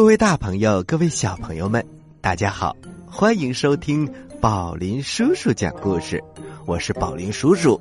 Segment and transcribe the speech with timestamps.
[0.00, 1.86] 各位大朋友，各位小朋友们，
[2.22, 2.74] 大家好，
[3.06, 6.24] 欢迎收听宝林叔叔讲故事。
[6.64, 7.78] 我是宝林叔叔。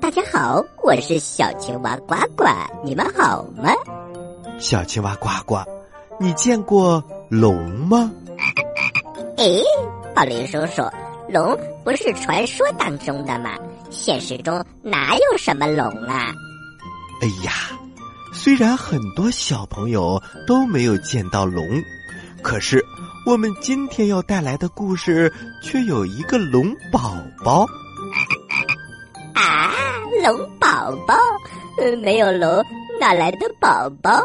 [0.00, 2.44] 大家好，我是小青蛙呱呱，
[2.84, 3.72] 你们好吗？
[4.60, 5.56] 小青蛙呱呱，
[6.20, 8.08] 你见过龙吗？
[9.36, 9.44] 哎，
[10.14, 10.82] 宝林叔叔，
[11.28, 13.58] 龙不是传说当中的吗？
[13.90, 16.32] 现实中哪有什么龙啊？
[17.20, 17.50] 哎呀，
[18.42, 21.80] 虽然很多小朋友都没有见到龙，
[22.42, 22.84] 可是
[23.24, 27.64] 我们今天要带来的故事却有一个龙宝宝。
[29.32, 29.70] 啊，
[30.24, 31.14] 龙宝宝，
[32.02, 32.60] 没有龙
[32.98, 34.20] 哪来的宝宝？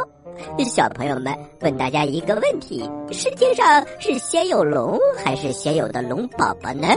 [0.66, 1.32] 小朋友们
[1.62, 6.88] 问大家一个问题：世界上是先有龙还是先有的龙宝宝呢？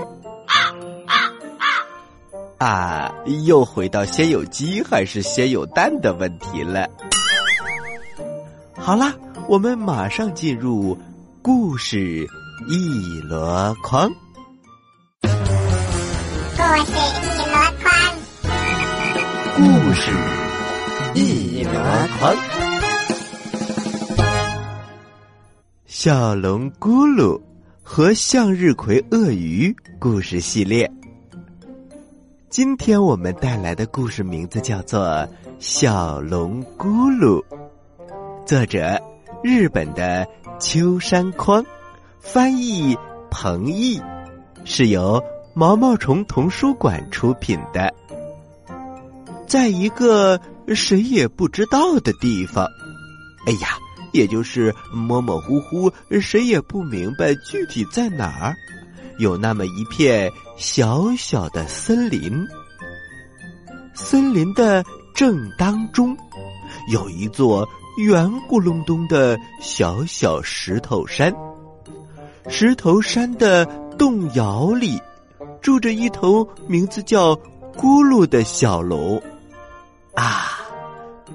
[2.61, 3.11] 啊，
[3.47, 6.86] 又回到先有鸡还是先有蛋的问题了。
[8.77, 9.14] 好啦，
[9.48, 10.94] 我们马上进入
[11.41, 12.28] 故事
[12.69, 14.11] 一箩筐。
[15.23, 17.95] 故事一箩筐，
[19.57, 20.11] 故事
[21.14, 21.73] 一箩
[22.18, 22.36] 筐。
[25.86, 27.40] 小龙咕噜
[27.83, 30.90] 和向日葵鳄鱼故事系列。
[32.50, 35.00] 今天我们带来的故事名字叫做
[35.61, 37.40] 《小龙咕噜》，
[38.44, 39.00] 作者
[39.40, 40.27] 日本的
[40.58, 41.64] 秋山匡，
[42.18, 42.98] 翻译
[43.30, 44.02] 彭毅，
[44.64, 45.22] 是由
[45.55, 47.94] 毛毛虫童书馆出品的。
[49.46, 50.40] 在一个
[50.74, 52.66] 谁也不知道的地方，
[53.46, 53.78] 哎呀，
[54.12, 55.89] 也就是模模糊糊，
[56.20, 58.56] 谁也不明白具体在哪儿。
[59.20, 60.28] 有那么一片
[60.60, 62.46] 小小的森林，
[63.94, 64.84] 森林的
[65.14, 66.14] 正当中，
[66.92, 67.66] 有一座
[67.96, 71.34] 圆咕隆咚的小小石头山。
[72.46, 73.64] 石头山的
[73.96, 75.00] 洞窑里，
[75.62, 77.34] 住着一头名字叫
[77.74, 79.18] 咕噜的小龙。
[80.12, 80.60] 啊，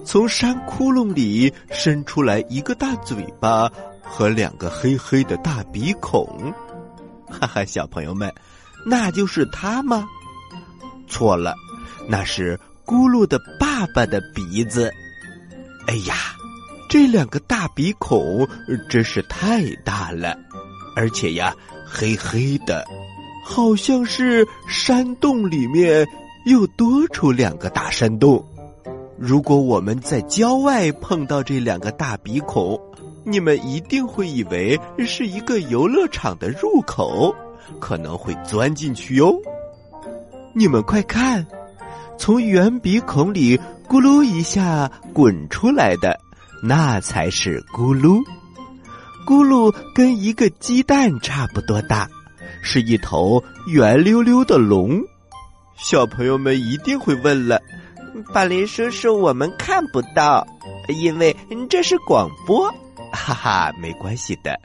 [0.03, 3.67] 从山窟窿里伸出来一个大嘴巴
[4.03, 6.53] 和两个黑黑的大鼻孔。
[7.27, 8.31] 哈哈，小朋友们，
[8.85, 10.07] 那就是他吗？
[11.07, 11.55] 错了，
[12.07, 14.91] 那是咕噜的爸爸的鼻子。
[15.87, 16.15] 哎呀，
[16.89, 18.47] 这两个大鼻孔
[18.89, 20.37] 真是太大了，
[20.95, 21.53] 而且呀，
[21.85, 22.85] 黑黑的，
[23.43, 26.07] 好像是山洞里面
[26.45, 28.43] 又多出两个大山洞。
[29.17, 32.79] 如果我们在郊外碰到这两个大鼻孔，
[33.23, 37.33] 你们一定会以为是一个游乐场的入口，
[37.79, 39.33] 可能会钻进去哟。
[40.53, 41.45] 你们快看，
[42.17, 46.19] 从圆鼻孔里咕噜一下滚出来的，
[46.63, 48.23] 那才是咕噜。
[49.25, 52.07] 咕噜跟一个鸡蛋差不多大，
[52.61, 55.01] 是一头圆溜溜的龙。
[55.77, 57.61] 小朋友们一定会问了。
[58.33, 60.47] 巴林叔叔，我们看不到，
[60.87, 61.35] 因为
[61.69, 62.71] 这是广播。
[63.11, 64.57] 哈哈，没关系的，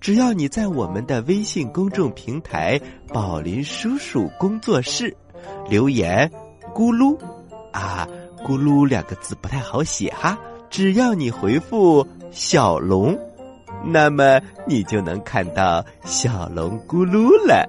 [0.00, 2.80] 只要你在我们的微信公众平台
[3.12, 5.14] “宝林叔叔工作室”
[5.68, 6.30] 留言
[6.74, 7.18] “咕噜”，
[7.72, 8.06] 啊
[8.46, 10.38] ，“咕噜”两个字不太好写哈，
[10.70, 13.18] 只要你回复“小龙”，
[13.84, 17.68] 那么你就能看到小龙咕噜了，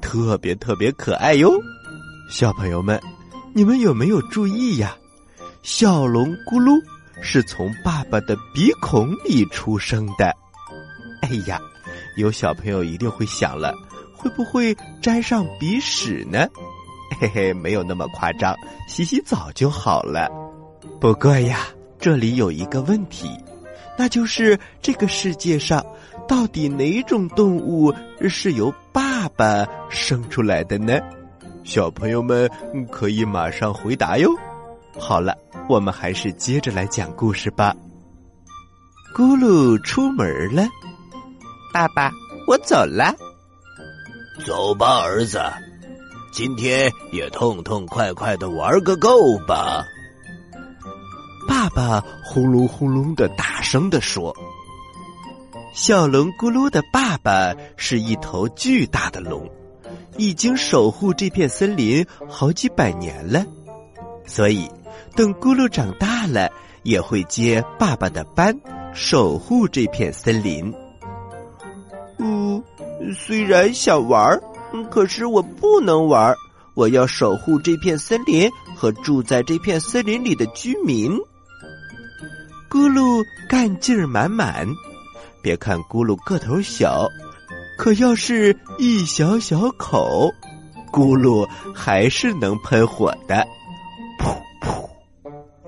[0.00, 1.52] 特别特别可爱哟，
[2.30, 3.00] 小朋友们。
[3.54, 4.96] 你们有没有注意呀？
[5.62, 6.80] 小龙咕噜
[7.20, 10.34] 是从爸爸的鼻孔里出生的。
[11.22, 11.60] 哎呀，
[12.16, 13.74] 有小朋友一定会想了，
[14.16, 16.46] 会不会沾上鼻屎呢？
[17.20, 18.54] 嘿嘿，没有那么夸张，
[18.86, 20.28] 洗洗澡就好了。
[21.00, 21.66] 不过呀，
[21.98, 23.28] 这里有一个问题，
[23.98, 25.84] 那就是这个世界上
[26.28, 27.92] 到底哪种动物
[28.28, 30.98] 是由爸爸生出来的呢？
[31.64, 32.48] 小朋友们
[32.90, 34.30] 可以马上回答哟。
[34.98, 35.36] 好了，
[35.68, 37.74] 我们还是接着来讲故事吧。
[39.14, 40.66] 咕噜出门了，
[41.72, 42.10] 爸爸，
[42.46, 43.14] 我走了。
[44.46, 45.40] 走吧，儿子，
[46.32, 49.84] 今天也痛痛快快的玩个够吧。
[51.46, 54.34] 爸爸轰隆轰隆的大声的说
[55.74, 59.48] ：“小龙咕噜的爸爸是一头巨大的龙。”
[60.18, 63.46] 已经守护这片森林好几百年了，
[64.26, 64.68] 所以
[65.14, 66.50] 等咕噜长大了，
[66.82, 68.58] 也会接爸爸的班，
[68.92, 70.74] 守护这片森林。
[73.16, 74.40] 虽然想玩，
[74.90, 76.34] 可是我不能玩，
[76.74, 81.18] 我要守护这片森林和住在这片森林里的居民。
[82.70, 84.66] 咕噜干劲儿满满，
[85.42, 87.08] 别看咕噜个头小，
[87.78, 90.30] 可要是一小小口，
[90.92, 93.46] 咕噜还是能喷火的。
[94.18, 94.86] 噗噗，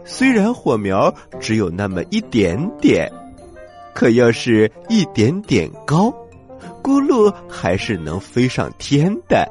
[0.05, 3.11] 虽然火苗只有那么一点点，
[3.95, 6.13] 可要是一点点高，
[6.83, 9.47] 咕噜还是能飞上天的。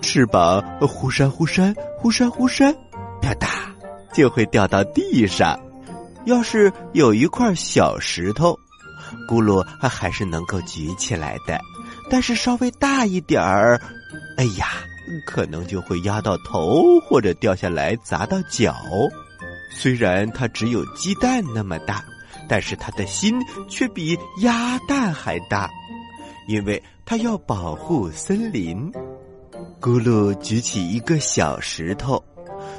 [0.00, 2.74] 翅膀忽闪忽闪，忽闪忽闪，
[3.22, 3.48] 啪嗒，
[4.12, 5.58] 就会掉到地上。
[6.26, 8.58] 要是有一块小石头，
[9.28, 11.58] 咕噜还还是能够举起来的。
[12.10, 13.80] 但是稍微大一点儿，
[14.36, 14.66] 哎呀，
[15.26, 18.74] 可能就会压到头或者掉下来砸到脚。
[19.70, 22.04] 虽然它只有鸡蛋那么大，
[22.46, 23.34] 但是它的心
[23.68, 25.70] 却比鸭蛋还大，
[26.46, 28.90] 因为它要保护森林。
[29.80, 32.22] 咕噜举起一个小石头，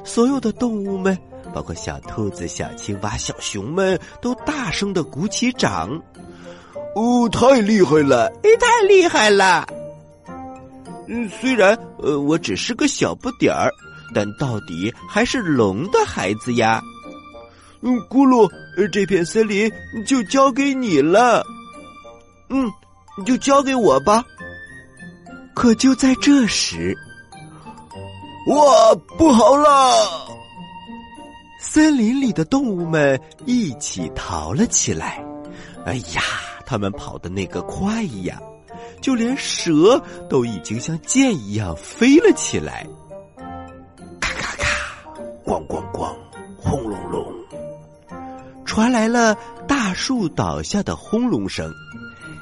[0.04, 1.18] 所有的动物们。
[1.54, 5.90] 包括小兔子、小青蛙、小熊们都大声的鼓起掌。
[6.96, 8.26] 哦，太厉害了！
[8.44, 9.66] 哎，太厉害了！
[11.08, 13.72] 嗯，虽然呃我只是个小不点儿，
[14.14, 16.82] 但到底还是龙的孩子呀。
[17.82, 18.50] 嗯，咕噜，
[18.92, 19.72] 这片森林
[20.06, 21.46] 就交给你了。
[22.50, 22.70] 嗯，
[23.18, 24.24] 你就交给我吧。
[25.54, 26.94] 可就在这时，
[28.48, 30.28] 哇，不好了！
[31.60, 35.24] 森林里的动物们一起逃了起来。
[35.86, 36.22] 哎呀，
[36.66, 38.40] 他们跑的那个快呀，
[39.02, 42.86] 就连蛇都已经像箭一样飞了起来。
[44.20, 45.12] 咔咔咔，
[45.46, 46.14] 咣咣咣，
[46.58, 47.34] 轰隆隆，
[48.66, 49.36] 传来了
[49.68, 51.74] 大树倒下的轰隆声。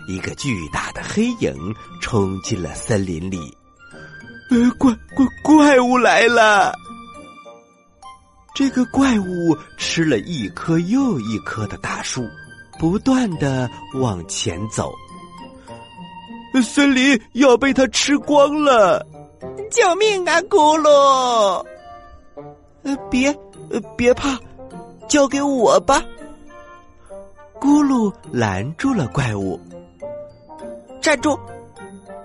[0.08, 1.54] 一个巨大的黑影
[2.02, 3.40] 冲进了森林里。
[4.50, 6.74] 呃，怪怪怪物来了！
[8.54, 12.24] 这个怪物吃了一棵又一棵的大树，
[12.78, 14.94] 不断的往前走。
[16.62, 19.04] 森林要被它吃光了！
[19.72, 21.66] 救命啊，咕噜！
[22.84, 23.36] 呃，别，
[23.72, 24.38] 呃，别怕，
[25.08, 26.04] 交给我吧。
[27.60, 29.60] 咕噜拦住了怪物，
[31.04, 31.38] 站住，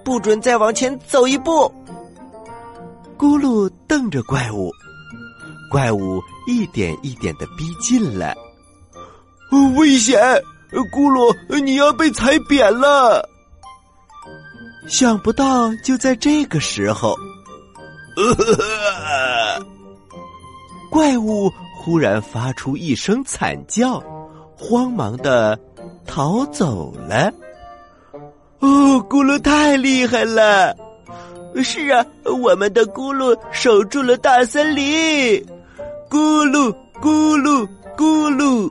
[0.05, 1.71] 不准再往前走一步。
[3.19, 4.71] 咕噜瞪着怪物。
[5.69, 8.35] 怪物一点一点的逼近了，
[9.77, 10.19] 危险！
[10.93, 13.29] 咕噜，你要被踩扁了！
[14.87, 17.15] 想不到就在这个时候，
[20.91, 24.03] 怪物忽然发出一声惨叫，
[24.57, 25.59] 慌忙的
[26.07, 27.31] 逃走了。
[28.61, 30.75] 哦，咕噜太厉害了！
[31.63, 34.85] 是啊，我们的咕噜守住了大森林。
[36.11, 38.71] 咕噜咕噜咕噜，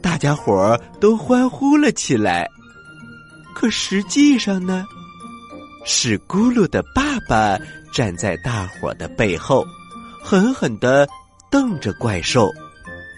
[0.00, 2.46] 大家伙儿都欢呼了起来。
[3.54, 4.84] 可实际上呢，
[5.84, 7.58] 是咕噜的爸爸
[7.92, 9.64] 站在大伙的背后，
[10.22, 11.08] 狠狠的
[11.50, 12.50] 瞪着怪兽。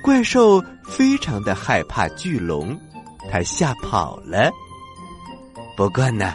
[0.03, 2.79] 怪兽非常的害怕巨龙，
[3.31, 4.51] 他吓跑了。
[5.79, 6.35] 不过呢，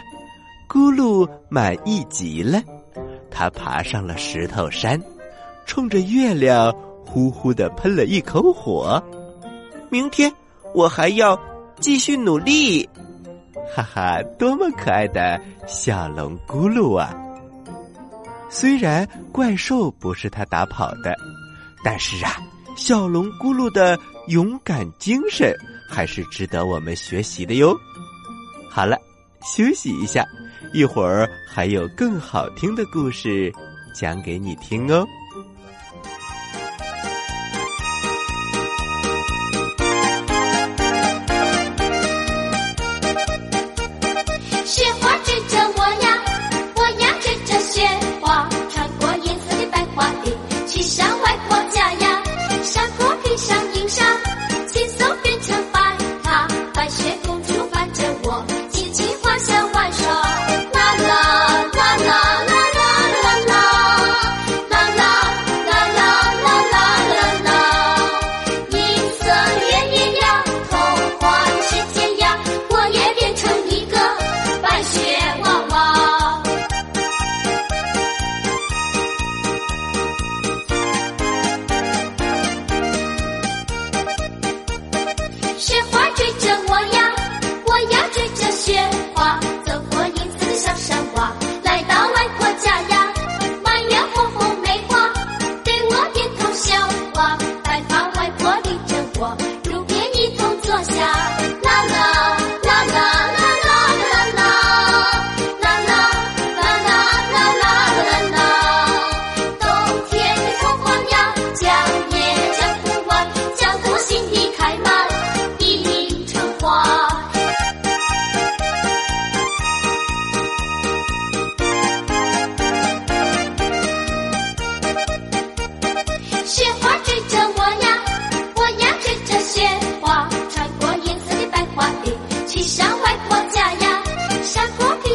[0.66, 2.62] 咕噜满意极了，
[3.30, 4.98] 他爬上了石头山。
[5.66, 6.74] 冲着月亮
[7.04, 9.02] 呼呼的喷了一口火，
[9.90, 10.32] 明天
[10.74, 11.38] 我还要
[11.78, 12.88] 继续努力，
[13.76, 17.14] 哈哈，多么可爱的小龙咕噜啊！
[18.48, 21.14] 虽然怪兽不是他打跑的，
[21.84, 22.40] 但是啊，
[22.78, 23.98] 小龙咕噜的
[24.28, 25.54] 勇敢精神
[25.86, 27.76] 还是值得我们学习的哟。
[28.70, 28.98] 好了，
[29.44, 30.26] 休息一下，
[30.72, 33.52] 一会儿还有更好听的故事
[33.94, 35.06] 讲给你听哦。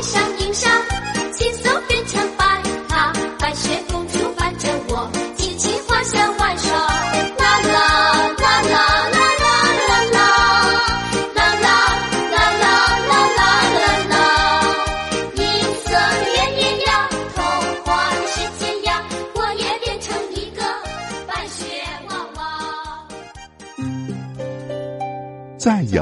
[0.02, 0.89] 上映上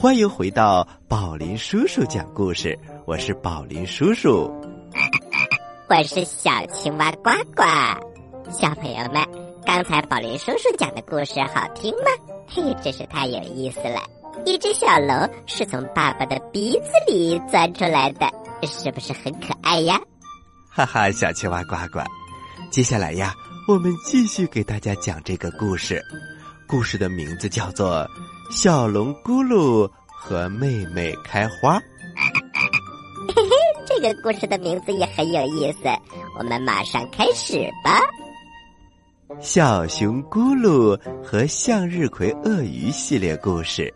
[0.00, 4.50] 欢迎回到宝林叔叔讲故事，我是宝林叔叔，
[5.90, 7.62] 我是小青蛙呱呱。
[8.50, 9.22] 小朋友们，
[9.66, 12.34] 刚才宝林叔叔讲的故事好听吗？
[12.48, 14.00] 嘿，真是太有意思了！
[14.46, 18.26] 一只小龙是从爸爸的鼻子里钻出来的，
[18.66, 20.00] 是不是很可爱呀？
[20.70, 22.00] 哈哈，小青蛙呱呱。
[22.70, 23.34] 接下来呀，
[23.68, 26.02] 我们继续给大家讲这个故事，
[26.66, 28.08] 故事的名字叫做。
[28.50, 31.78] 小龙咕噜和妹妹开花，
[33.32, 33.50] 嘿嘿，
[33.86, 35.88] 这个故事的名字也很有意思。
[36.36, 38.00] 我们马上开始吧。
[39.40, 43.92] 小熊咕噜和向日葵鳄鱼系列故事，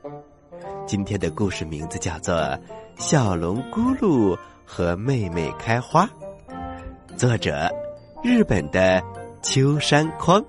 [0.86, 2.34] 今天的故事名字叫做
[2.96, 6.06] 《小龙咕噜和妹妹开花》，
[7.16, 7.68] 作者
[8.22, 9.02] 日本的
[9.42, 10.42] 秋山匡，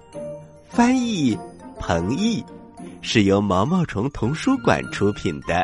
[0.69, 1.35] 翻译
[1.79, 2.45] 彭毅。
[3.07, 5.63] 是由毛毛虫童书馆出品的，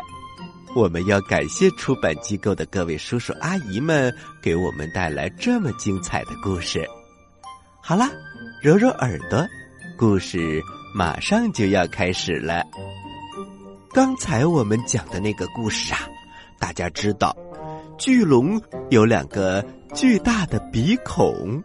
[0.76, 6.88] 我们要感谢出版机构的各位叔叔阿姨们给我们带来这么精彩的故事。
[7.80, 8.08] 好啦，
[8.62, 9.44] 揉揉耳朵，
[9.98, 10.62] 故事
[10.94, 12.62] 马上就要开始了。
[13.92, 15.98] 刚才我们讲的那个故事啊，
[16.60, 17.36] 大家知道，
[17.98, 18.58] 巨龙
[18.90, 21.60] 有两个巨大的鼻孔，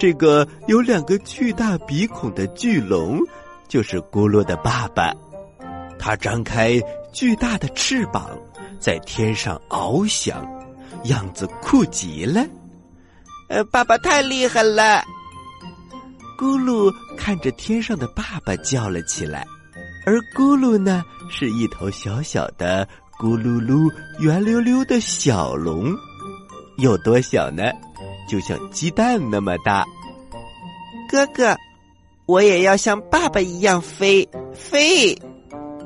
[0.00, 3.20] 这个有两个巨大鼻孔的巨龙。
[3.70, 5.14] 就是咕噜的爸爸，
[5.96, 6.80] 他张开
[7.12, 8.36] 巨大的翅膀，
[8.80, 10.44] 在天上翱翔，
[11.04, 12.44] 样子酷极了。
[13.48, 15.00] 呃，爸爸太厉害了！
[16.36, 19.46] 咕噜看着天上的爸爸叫了起来，
[20.04, 22.84] 而咕噜呢，是一头小小的
[23.20, 25.94] 咕噜噜圆溜溜的小龙，
[26.78, 27.62] 有多小呢？
[28.28, 29.84] 就像鸡蛋那么大。
[31.08, 31.56] 哥哥。
[32.30, 35.20] 我也要像爸爸一样飞飞。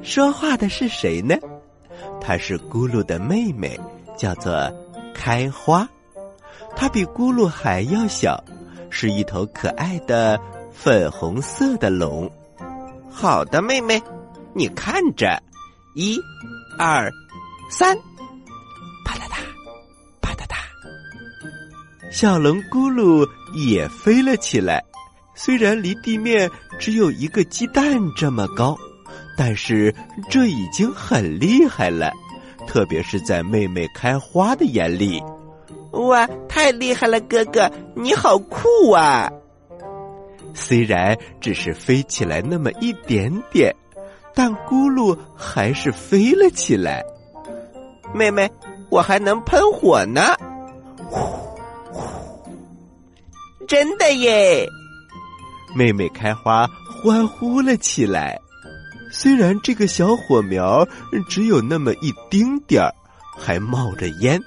[0.03, 1.35] 说话的是谁呢？
[2.21, 3.81] 她是咕噜的妹妹，
[4.15, 4.71] 叫做
[5.15, 5.89] 开花。
[6.77, 8.45] 她比咕噜还要小，
[8.91, 10.39] 是一头可爱的
[10.71, 12.31] 粉红色的龙。
[13.11, 14.03] 好的，妹妹，
[14.53, 15.43] 你看着，
[15.95, 16.21] 一、
[16.79, 17.11] 二、
[17.71, 17.97] 三，
[19.07, 19.39] 啪嗒嗒，
[20.21, 20.57] 啪嗒嗒，
[22.13, 24.85] 小龙咕噜也飞了起来。
[25.35, 28.76] 虽然离地面只有一个鸡蛋这么高，
[29.37, 29.95] 但是
[30.31, 32.12] 这已经很厉害了，
[32.67, 35.23] 特别是在妹妹开花的眼里。
[35.93, 39.31] 哇，太厉害了，哥哥，你好酷啊！
[40.53, 43.75] 虽然只是飞起来那么一点点，
[44.35, 47.05] 但咕噜还是飞了起来。
[48.12, 48.49] 妹妹，
[48.88, 50.37] 我还能喷火呢！
[51.09, 51.21] 呼
[51.93, 52.47] 呼，
[53.67, 54.69] 真的耶！
[55.75, 58.40] 妹妹开花欢呼了起来，
[59.11, 60.87] 虽然这个小火苗
[61.28, 62.95] 只有那么一丁点儿，
[63.37, 64.40] 还冒着烟，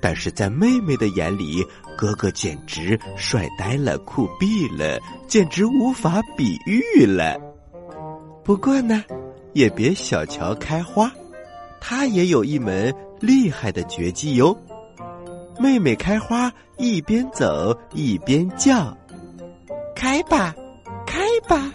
[0.00, 1.64] 但是在妹妹的眼里，
[1.96, 4.98] 哥哥简直帅呆了、酷毙了，
[5.28, 7.38] 简直无法比喻了。
[8.42, 9.04] 不过呢，
[9.52, 11.12] 也别小瞧开花，
[11.80, 14.56] 它也有一门厉害的绝技哟。
[15.60, 18.96] 妹妹开花一边走一边叫
[19.94, 20.54] ：“开吧！”
[21.48, 21.70] 吧，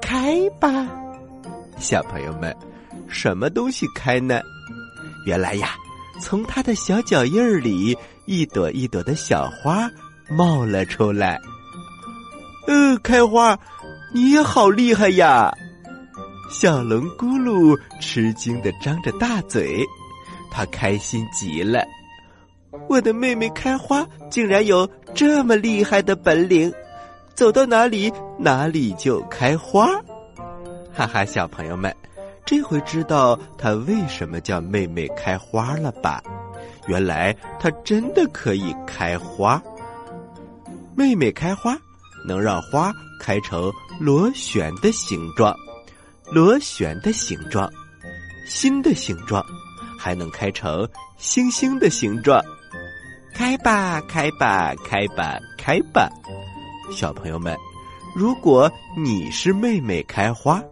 [0.00, 0.88] 开吧，
[1.78, 2.54] 小朋友们，
[3.08, 4.40] 什么东西开呢？
[5.24, 5.70] 原来呀，
[6.20, 7.96] 从它的小脚印儿里，
[8.26, 9.90] 一朵一朵的小花
[10.28, 11.40] 冒了出来。
[12.66, 13.58] 呃，开花，
[14.12, 15.52] 你也好厉害呀！
[16.50, 19.84] 小龙咕噜吃惊的张着大嘴，
[20.50, 21.84] 他开心极了。
[22.88, 26.72] 我的妹妹开花竟然有这么厉害的本领。
[27.36, 29.88] 走到哪里，哪里就开花，
[30.94, 31.22] 哈哈！
[31.22, 31.94] 小朋友们，
[32.46, 36.22] 这回知道它为什么叫妹妹开花了吧？
[36.86, 39.62] 原来它真的可以开花。
[40.96, 41.76] 妹妹开花，
[42.26, 45.54] 能让花开成螺旋的形状，
[46.32, 47.70] 螺旋的形状，
[48.48, 49.44] 心的形状，
[49.98, 52.42] 还能开成星星的形状。
[53.34, 56.08] 开吧，开吧，开吧，开吧！
[56.90, 57.56] 小朋友们，
[58.14, 60.62] 如果你是妹妹开花，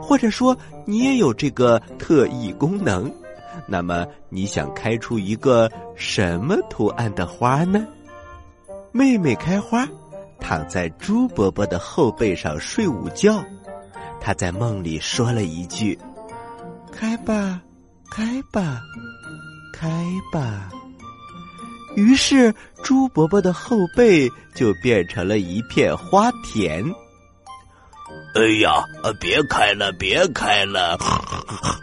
[0.00, 3.12] 或者说你也有这个特异功能，
[3.66, 7.86] 那么你想开出一个什么图案的花呢？
[8.92, 9.86] 妹妹开花，
[10.40, 13.44] 躺在猪伯伯的后背上睡午觉。
[14.20, 15.98] 她在梦里说了一句
[16.90, 17.60] ：“开吧，
[18.10, 18.80] 开吧，
[19.72, 19.88] 开
[20.32, 20.70] 吧。”
[21.96, 26.84] 于是猪伯伯的后背就变成了一片花田。
[28.34, 28.84] 哎呀，
[29.20, 30.96] 别开了，别开了！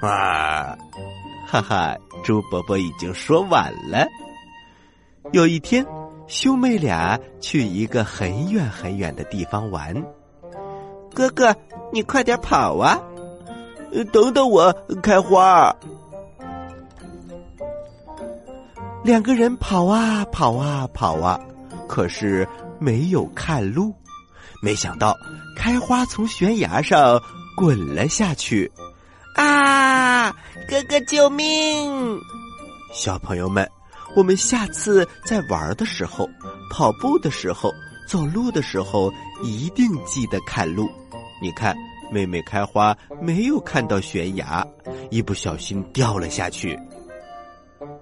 [0.01, 0.77] 啊，
[1.47, 4.07] 哈哈，猪伯伯已经说晚了。
[5.31, 5.85] 有一天。
[6.29, 9.95] 兄妹俩去一个很远很远的地方玩。
[11.13, 11.55] 哥哥，
[11.93, 12.99] 你快点跑啊！
[14.11, 15.73] 等等我，开花。
[19.07, 21.39] 两个人跑啊跑啊跑啊，
[21.87, 22.45] 可是
[22.77, 23.95] 没有看路。
[24.61, 25.15] 没想到，
[25.55, 27.17] 开花从悬崖上
[27.55, 28.69] 滚了下去。
[29.33, 30.29] 啊！
[30.67, 32.19] 哥哥，救命！
[32.93, 33.65] 小朋友们。
[34.13, 36.29] 我们下次在玩的时候、
[36.69, 37.71] 跑步的时候、
[38.09, 39.09] 走路的时候，
[39.41, 40.89] 一定记得看路。
[41.41, 41.73] 你看，
[42.11, 44.67] 妹妹开花没有看到悬崖，
[45.09, 46.77] 一不小心掉了下去。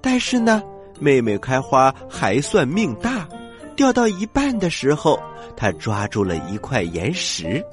[0.02, 0.64] 但是呢，
[1.00, 3.28] 妹妹开花还算命大，
[3.76, 5.20] 掉到一半的时候，
[5.56, 7.64] 她抓住了一块岩石，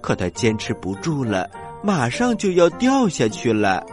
[0.00, 1.48] 可她坚持不住了，
[1.82, 3.84] 马上就要掉下去了。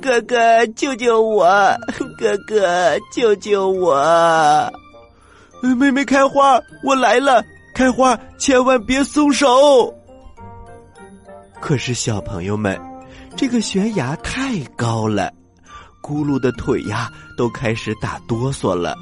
[0.00, 1.46] 哥哥，救救我！
[2.18, 4.70] 哥哥，救救我！
[5.62, 7.42] 妹妹开花，我来了！
[7.74, 9.92] 开花，千万别松手！
[11.60, 12.78] 可是小朋友们，
[13.36, 15.32] 这个悬崖太高了，
[16.02, 18.96] 咕噜的腿呀都开始打哆嗦了。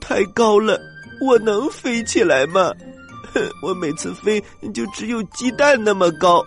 [0.00, 0.78] 太高了，
[1.20, 2.72] 我能飞起来吗？
[3.62, 6.44] 我每次飞就只有鸡蛋那么高，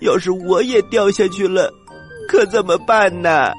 [0.00, 1.72] 要是我也掉下去了。
[2.28, 3.52] 可怎么办呢？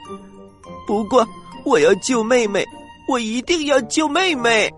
[0.88, 1.26] 不过
[1.64, 2.66] 我要救妹妹，
[3.08, 4.74] 我一定要救妹妹。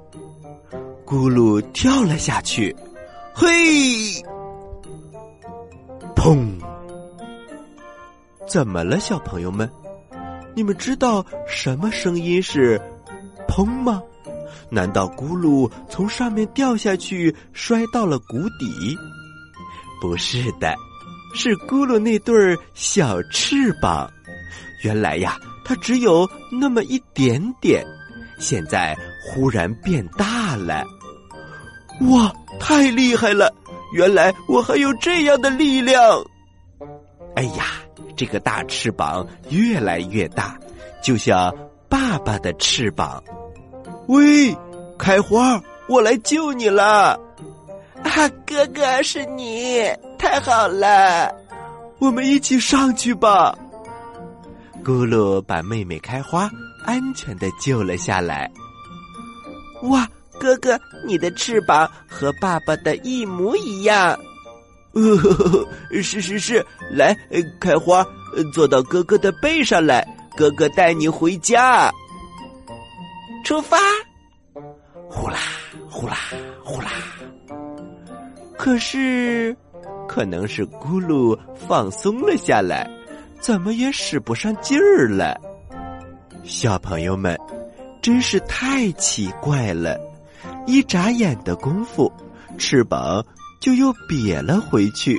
[1.05, 2.75] 咕噜跳了下去，
[3.33, 3.47] 嘿，
[6.15, 6.49] 砰！
[8.45, 9.69] 怎么了，小朋友们？
[10.57, 12.81] 你们知道什么声音是
[13.47, 14.01] “砰”吗？
[14.71, 18.97] 难道咕噜从上面掉下去，摔到了谷底？
[20.01, 20.75] 不是的。
[21.35, 24.09] 是咕噜那对儿小翅膀，
[24.83, 27.85] 原来呀，它只有那么一点点，
[28.39, 30.83] 现在忽然变大了。
[32.09, 33.53] 哇，太厉害了！
[33.93, 36.01] 原来我还有这样的力量。
[37.35, 37.76] 哎呀，
[38.17, 40.57] 这个大翅膀越来越大，
[41.01, 41.55] 就像
[41.87, 43.23] 爸爸的翅膀。
[44.07, 44.53] 喂，
[44.97, 47.17] 开花，我来救你了。
[48.03, 49.83] 啊，哥哥是你，
[50.17, 51.33] 太好了！
[51.99, 53.57] 我们一起上去吧。
[54.83, 56.49] 咕噜把妹妹开花
[56.85, 58.49] 安全的救了下来。
[59.83, 60.07] 哇，
[60.39, 64.17] 哥哥，你的翅膀和爸爸的一模一样。
[64.93, 67.15] 呃，是是是，来，
[67.59, 68.05] 开花，
[68.53, 71.91] 坐到哥哥的背上来，哥哥带你回家。
[73.43, 73.77] 出发！
[75.09, 75.37] 呼啦
[75.89, 76.17] 呼啦
[76.63, 76.89] 呼啦。
[78.57, 79.55] 可是，
[80.07, 82.89] 可能是咕噜放松了下来，
[83.39, 85.39] 怎么也使不上劲儿了。
[86.43, 87.37] 小朋友们，
[88.01, 89.97] 真是太奇怪了！
[90.65, 92.11] 一眨眼的功夫，
[92.57, 93.23] 翅膀
[93.59, 95.17] 就又瘪了回去，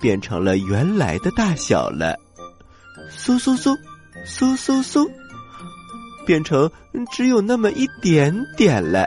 [0.00, 2.16] 变成了原来的大小了。
[3.10, 3.76] 嗖嗖嗖，
[4.26, 5.08] 嗖嗖嗖，
[6.24, 6.70] 变成
[7.12, 9.04] 只有那么一点点了。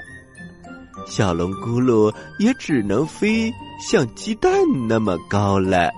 [1.07, 3.51] 小龙咕噜也只能飞。
[3.81, 4.51] 像鸡蛋
[4.89, 5.89] 那么高了，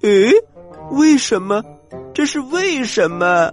[0.00, 0.32] 诶，
[0.90, 1.62] 为什么？
[2.14, 3.52] 这是为什么？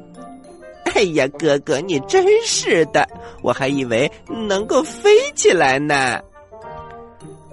[0.95, 3.05] 哎呀，哥哥，你真是的，
[3.43, 4.09] 我还以为
[4.47, 6.21] 能够飞起来呢。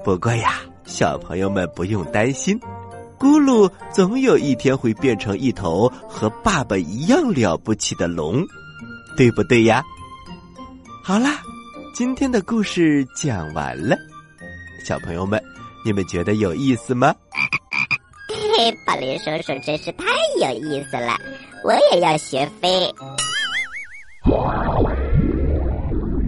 [0.05, 2.61] 不过呀，小朋友们不用担心，
[3.19, 8.45] 咕噜总有一天会变成一头和爸爸一样了不起的龙，
[9.17, 9.83] 对不对呀？
[11.03, 11.41] 好啦，
[11.95, 13.97] 今天的故事讲完了。
[14.85, 15.43] 小朋友们，
[15.87, 17.15] 你们觉得有意思吗？
[18.29, 20.05] 嘿，宝林叔叔真是太
[20.39, 21.17] 有意思了，
[21.65, 22.95] 我也要学飞。
[24.27, 24.53] 我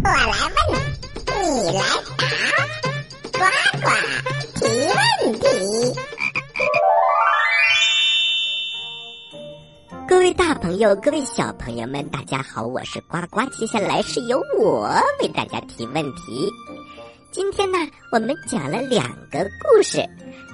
[0.02, 0.26] 来
[0.72, 0.80] 问，
[1.26, 1.82] 你你来
[2.16, 2.65] 答，
[4.56, 5.46] 提问题。
[10.08, 13.42] 各位大朋友，各位小朋友们，大家好，我是呱呱。
[13.50, 14.88] 接下来是由我
[15.20, 16.50] 为大家提问题。
[17.30, 17.78] 今天呢，
[18.10, 20.02] 我们讲了两个故事，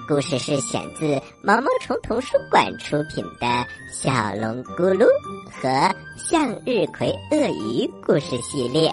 [0.09, 3.47] 故事是选自毛毛虫童书馆出品的
[3.93, 5.07] 《小龙咕噜》
[5.49, 5.69] 和
[6.17, 8.91] 《向日葵鳄鱼》故事系列。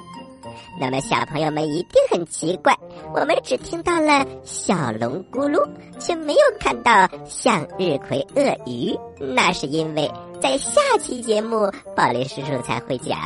[0.80, 2.74] 那么，小朋友们一定很奇怪，
[3.14, 5.68] 我们只听到了小龙咕噜，
[6.00, 8.98] 却没有看到向日葵鳄鱼。
[9.20, 10.10] 那是因为
[10.42, 13.20] 在下期节目，宝林叔叔才会讲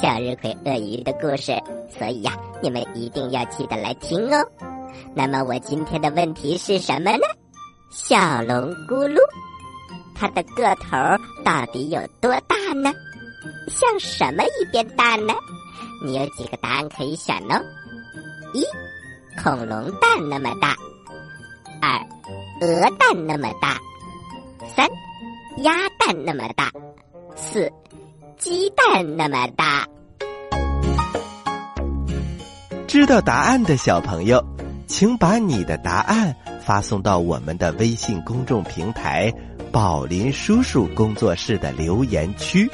[0.00, 1.52] 向日葵鳄鱼的故事，
[1.88, 4.46] 所以呀，你们一定要记得来听哦。
[5.12, 7.24] 那么，我今天的问题是什么呢？
[7.90, 9.18] 小龙咕噜，
[10.14, 10.96] 它的个头
[11.44, 12.92] 到底有多大呢？
[13.66, 15.34] 像什么一边大呢？
[16.02, 17.60] 你有几个答案可以选呢？
[18.54, 18.64] 一，
[19.42, 20.74] 恐龙蛋那么大；
[21.82, 22.00] 二，
[22.60, 23.76] 鹅蛋那么大；
[24.74, 24.88] 三，
[25.62, 26.70] 鸭蛋那么大；
[27.36, 27.70] 四，
[28.38, 29.86] 鸡蛋那么大。
[32.88, 34.42] 知道答案的小朋友，
[34.86, 36.34] 请把你的答案
[36.64, 39.32] 发送到我们的微信公众平台
[39.70, 42.68] “宝林叔叔工作室”的留言区，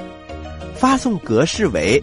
[0.77, 2.03] 发送格式为。